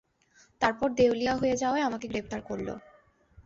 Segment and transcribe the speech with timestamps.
[0.61, 2.67] তারপর দেউলিয়া হয়ে যাওয়ায় আমাকে গ্রেপ্তার করল।